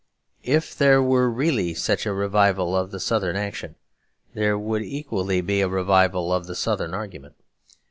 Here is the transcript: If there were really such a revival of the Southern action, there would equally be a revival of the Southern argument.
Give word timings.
If 0.41 0.75
there 0.75 0.99
were 0.99 1.29
really 1.29 1.75
such 1.75 2.07
a 2.07 2.11
revival 2.11 2.75
of 2.75 2.89
the 2.89 2.99
Southern 2.99 3.35
action, 3.35 3.75
there 4.33 4.57
would 4.57 4.81
equally 4.81 5.41
be 5.41 5.61
a 5.61 5.67
revival 5.67 6.33
of 6.33 6.47
the 6.47 6.55
Southern 6.55 6.95
argument. 6.95 7.35